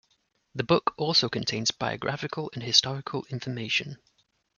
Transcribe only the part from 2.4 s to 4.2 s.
and historical information.